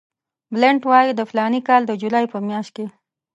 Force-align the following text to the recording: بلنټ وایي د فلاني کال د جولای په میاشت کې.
بلنټ 0.53 0.81
وایي 0.89 1.11
د 1.15 1.21
فلاني 1.29 1.61
کال 1.67 1.81
د 1.87 1.91
جولای 2.01 2.25
په 2.33 2.37
میاشت 2.47 2.71
کې. 2.75 2.85